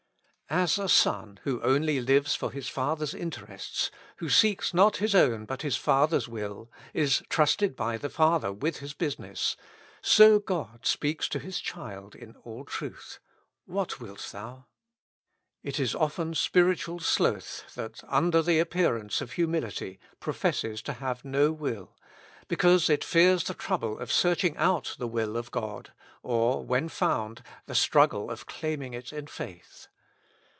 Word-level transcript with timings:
As 0.53 0.77
a 0.77 0.89
son, 0.89 1.39
who 1.45 1.61
only 1.61 2.01
lives 2.01 2.35
for 2.35 2.51
his 2.51 2.67
father's 2.67 3.13
interests, 3.13 3.89
who 4.17 4.27
seeks 4.27 4.73
not 4.73 4.97
his 4.97 5.15
own 5.15 5.45
but 5.45 5.61
his 5.61 5.77
father's 5.77 6.27
will, 6.27 6.69
is 6.93 7.23
trusted 7.29 7.73
by 7.73 7.95
the 7.97 8.09
father 8.09 8.51
with 8.51 8.79
his 8.79 8.93
business, 8.93 9.55
so 10.01 10.39
God 10.39 10.85
speaks 10.85 11.29
to 11.29 11.39
His 11.39 11.61
child 11.61 12.15
in 12.15 12.35
all 12.43 12.65
truth, 12.65 13.19
"What 13.63 14.01
wilt 14.01 14.27
thou?" 14.33 14.65
It 15.63 15.79
is 15.79 15.95
often 15.95 16.33
spiritual 16.33 16.99
sloth 16.99 17.73
that, 17.75 18.03
under 18.09 18.41
the 18.41 18.59
appearance 18.59 19.21
of 19.21 19.31
humility, 19.31 20.01
professes 20.19 20.81
to 20.81 20.91
have 20.91 21.23
no 21.23 21.53
will, 21.53 21.95
because 22.49 22.89
it 22.89 23.05
fears 23.05 23.45
the 23.45 23.53
trouble 23.53 23.97
of 23.99 24.11
searching 24.11 24.57
out 24.57 24.95
the 24.99 25.07
will 25.07 25.37
of 25.37 25.49
God, 25.49 25.93
or, 26.23 26.61
when 26.65 26.89
found, 26.89 27.41
the 27.67 27.73
struggle 27.75 28.29
of 28.29 28.47
claiming 28.47 28.93
it 28.93 29.13
in 29.13 29.27
faith. 29.27 29.87